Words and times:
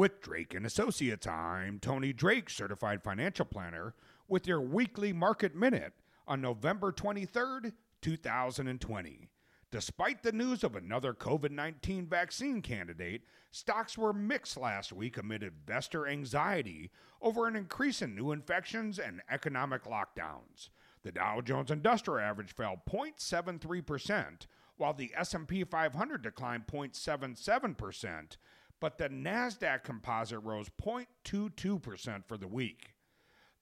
With 0.00 0.22
Drake 0.22 0.54
and 0.54 0.64
Associates, 0.64 1.26
I'm 1.26 1.78
Tony 1.78 2.14
Drake, 2.14 2.48
certified 2.48 3.02
financial 3.02 3.44
planner, 3.44 3.94
with 4.28 4.46
your 4.46 4.62
weekly 4.62 5.12
market 5.12 5.54
minute 5.54 5.92
on 6.26 6.40
November 6.40 6.90
23rd, 6.90 7.74
2020. 8.00 9.28
Despite 9.70 10.22
the 10.22 10.32
news 10.32 10.64
of 10.64 10.74
another 10.74 11.12
COVID 11.12 11.50
19 11.50 12.06
vaccine 12.06 12.62
candidate, 12.62 13.24
stocks 13.50 13.98
were 13.98 14.14
mixed 14.14 14.56
last 14.56 14.90
week 14.90 15.18
amid 15.18 15.42
investor 15.42 16.08
anxiety 16.08 16.90
over 17.20 17.46
an 17.46 17.54
increase 17.54 18.00
in 18.00 18.14
new 18.14 18.32
infections 18.32 18.98
and 18.98 19.20
economic 19.30 19.84
lockdowns. 19.84 20.70
The 21.02 21.12
Dow 21.12 21.42
Jones 21.42 21.70
Industrial 21.70 22.26
Average 22.26 22.54
fell 22.54 22.80
0.73%, 22.88 24.46
while 24.78 24.94
the 24.94 25.12
S&P 25.14 25.62
500 25.62 26.22
declined 26.22 26.66
0.77%, 26.66 28.36
but 28.80 28.98
the 28.98 29.08
Nasdaq 29.08 29.84
Composite 29.84 30.42
rose 30.42 30.70
0.22% 30.82 32.24
for 32.26 32.36
the 32.36 32.48
week. 32.48 32.94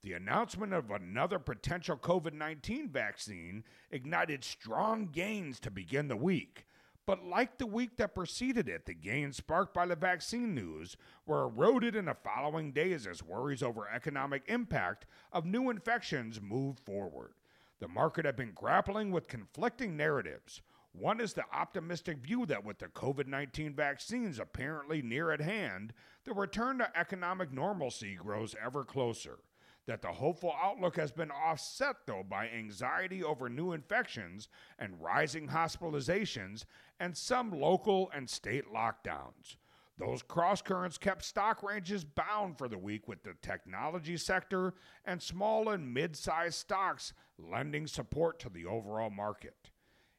The 0.02 0.12
announcement 0.12 0.72
of 0.72 0.92
another 0.92 1.40
potential 1.40 1.96
COVID 1.96 2.32
19 2.32 2.88
vaccine 2.88 3.64
ignited 3.90 4.44
strong 4.44 5.06
gains 5.06 5.58
to 5.60 5.70
begin 5.72 6.06
the 6.06 6.16
week. 6.16 6.66
But 7.04 7.24
like 7.24 7.58
the 7.58 7.66
week 7.66 7.96
that 7.96 8.14
preceded 8.14 8.68
it, 8.68 8.84
the 8.84 8.94
gains 8.94 9.38
sparked 9.38 9.74
by 9.74 9.86
the 9.86 9.96
vaccine 9.96 10.54
news 10.54 10.96
were 11.26 11.44
eroded 11.44 11.96
in 11.96 12.04
the 12.04 12.14
following 12.14 12.70
days 12.70 13.06
as 13.06 13.22
worries 13.22 13.62
over 13.62 13.88
economic 13.88 14.42
impact 14.46 15.06
of 15.32 15.46
new 15.46 15.70
infections 15.70 16.40
moved 16.40 16.78
forward. 16.78 17.32
The 17.80 17.88
market 17.88 18.24
had 18.24 18.36
been 18.36 18.52
grappling 18.54 19.10
with 19.10 19.26
conflicting 19.26 19.96
narratives. 19.96 20.60
One 20.98 21.20
is 21.20 21.32
the 21.32 21.44
optimistic 21.52 22.18
view 22.18 22.44
that 22.46 22.64
with 22.64 22.78
the 22.78 22.86
COVID 22.86 23.28
19 23.28 23.72
vaccines 23.74 24.40
apparently 24.40 25.00
near 25.00 25.30
at 25.30 25.40
hand, 25.40 25.92
the 26.24 26.32
return 26.32 26.78
to 26.78 26.98
economic 26.98 27.52
normalcy 27.52 28.16
grows 28.16 28.56
ever 28.60 28.84
closer 28.84 29.38
that 29.86 30.02
the 30.02 30.12
hopeful 30.12 30.52
outlook 30.60 30.96
has 30.96 31.12
been 31.12 31.30
offset, 31.30 31.96
though, 32.06 32.24
by 32.28 32.48
anxiety 32.48 33.22
over 33.22 33.48
new 33.48 33.72
infections 33.72 34.48
and 34.78 35.00
rising 35.00 35.48
hospitalizations 35.48 36.64
and 36.98 37.16
some 37.16 37.52
local 37.52 38.10
and 38.12 38.28
state 38.28 38.64
lockdowns. 38.66 39.56
Those 39.98 40.22
cross 40.22 40.60
currents 40.60 40.98
kept 40.98 41.24
stock 41.24 41.62
ranges 41.62 42.02
bound 42.02 42.58
for 42.58 42.68
the 42.68 42.76
week, 42.76 43.06
with 43.06 43.22
the 43.22 43.34
technology 43.40 44.16
sector 44.16 44.74
and 45.04 45.22
small 45.22 45.68
and 45.68 45.94
mid 45.94 46.16
sized 46.16 46.58
stocks 46.58 47.12
lending 47.38 47.86
support 47.86 48.40
to 48.40 48.48
the 48.48 48.66
overall 48.66 49.10
market. 49.10 49.70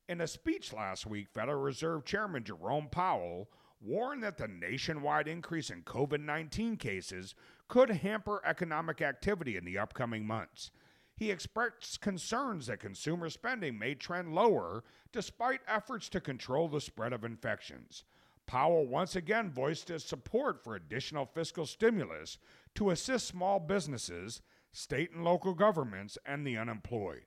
In 0.09 0.21
a 0.21 0.27
speech 0.27 0.73
last 0.73 1.05
week, 1.05 1.27
Federal 1.29 1.61
Reserve 1.61 2.03
Chairman 2.03 2.43
Jerome 2.43 2.87
Powell 2.89 3.47
warned 3.79 4.23
that 4.23 4.37
the 4.37 4.47
nationwide 4.47 5.27
increase 5.27 5.69
in 5.69 5.83
COVID 5.83 6.19
19 6.19 6.77
cases 6.77 7.35
could 7.67 7.91
hamper 7.91 8.41
economic 8.43 9.03
activity 9.03 9.55
in 9.55 9.65
the 9.65 9.77
upcoming 9.77 10.25
months. 10.25 10.71
He 11.15 11.29
expressed 11.29 12.01
concerns 12.01 12.65
that 12.65 12.79
consumer 12.79 13.29
spending 13.29 13.77
may 13.77 13.93
trend 13.93 14.33
lower 14.33 14.83
despite 15.11 15.61
efforts 15.67 16.09
to 16.09 16.19
control 16.19 16.67
the 16.67 16.81
spread 16.81 17.13
of 17.13 17.23
infections. 17.23 18.03
Powell 18.47 18.87
once 18.87 19.15
again 19.15 19.51
voiced 19.51 19.89
his 19.89 20.03
support 20.03 20.63
for 20.63 20.75
additional 20.75 21.27
fiscal 21.27 21.67
stimulus 21.67 22.39
to 22.73 22.89
assist 22.89 23.27
small 23.27 23.59
businesses, 23.59 24.41
state 24.71 25.11
and 25.11 25.23
local 25.23 25.53
governments, 25.53 26.17
and 26.25 26.47
the 26.47 26.57
unemployed. 26.57 27.25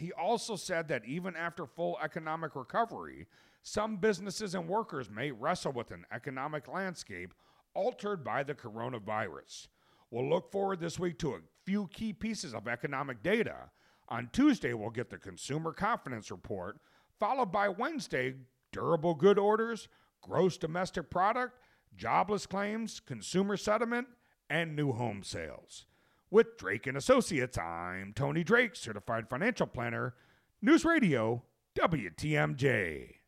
He 0.00 0.12
also 0.12 0.56
said 0.56 0.88
that 0.88 1.04
even 1.04 1.36
after 1.36 1.66
full 1.66 1.98
economic 2.02 2.56
recovery, 2.56 3.26
some 3.62 3.98
businesses 3.98 4.54
and 4.54 4.66
workers 4.66 5.10
may 5.10 5.30
wrestle 5.30 5.72
with 5.72 5.90
an 5.90 6.06
economic 6.10 6.68
landscape 6.68 7.34
altered 7.74 8.24
by 8.24 8.42
the 8.42 8.54
coronavirus. 8.54 9.68
We'll 10.10 10.28
look 10.28 10.50
forward 10.50 10.80
this 10.80 10.98
week 10.98 11.18
to 11.18 11.34
a 11.34 11.40
few 11.66 11.86
key 11.92 12.14
pieces 12.14 12.54
of 12.54 12.66
economic 12.66 13.22
data. 13.22 13.70
On 14.08 14.30
Tuesday, 14.32 14.72
we'll 14.72 14.88
get 14.88 15.10
the 15.10 15.18
Consumer 15.18 15.72
Confidence 15.72 16.30
Report, 16.30 16.78
followed 17.18 17.52
by 17.52 17.68
Wednesday, 17.68 18.36
durable 18.72 19.14
good 19.14 19.38
orders, 19.38 19.86
gross 20.22 20.56
domestic 20.56 21.10
product, 21.10 21.60
jobless 21.94 22.46
claims, 22.46 23.00
consumer 23.00 23.58
sentiment, 23.58 24.08
and 24.48 24.74
new 24.74 24.92
home 24.92 25.22
sales. 25.22 25.84
With 26.32 26.56
Drake 26.56 26.86
and 26.86 26.96
Associates, 26.96 27.58
I'm 27.58 28.12
Tony 28.14 28.44
Drake, 28.44 28.76
certified 28.76 29.28
financial 29.28 29.66
planner, 29.66 30.14
News 30.62 30.84
Radio, 30.84 31.42
WTMJ. 31.74 33.19